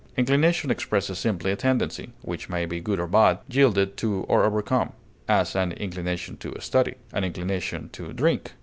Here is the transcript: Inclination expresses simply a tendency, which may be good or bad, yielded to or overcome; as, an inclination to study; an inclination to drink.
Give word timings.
Inclination 0.17 0.71
expresses 0.71 1.19
simply 1.19 1.51
a 1.51 1.55
tendency, 1.55 2.11
which 2.23 2.49
may 2.49 2.65
be 2.65 2.79
good 2.79 2.99
or 2.99 3.05
bad, 3.05 3.37
yielded 3.47 3.97
to 3.97 4.21
or 4.23 4.43
overcome; 4.45 4.93
as, 5.29 5.55
an 5.55 5.71
inclination 5.73 6.37
to 6.37 6.59
study; 6.59 6.95
an 7.13 7.23
inclination 7.23 7.87
to 7.89 8.11
drink. 8.11 8.53